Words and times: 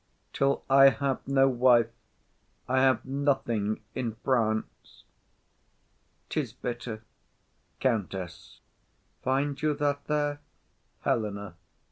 _]Till 0.35 0.63
I 0.67 0.89
have 0.89 1.27
no 1.27 1.47
wife, 1.47 1.91
I 2.67 2.81
have 2.81 3.05
nothing 3.05 3.81
in 3.93 4.15
France. 4.23 5.03
'Tis 6.29 6.53
bitter. 6.53 7.03
COUNTESS. 7.81 8.61
Find 9.21 9.61
you 9.61 9.75
that 9.75 10.05
there? 10.05 10.39
HELENA. 11.01 11.53